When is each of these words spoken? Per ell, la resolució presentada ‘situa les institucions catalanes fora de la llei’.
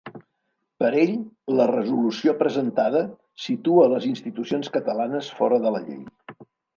Per 0.83 0.87
ell, 0.99 1.11
la 1.59 1.67
resolució 1.71 2.33
presentada 2.39 3.01
‘situa 3.43 3.85
les 3.91 4.07
institucions 4.13 4.73
catalanes 4.79 5.31
fora 5.41 5.61
de 5.67 5.75
la 5.77 5.83
llei’. 5.85 6.01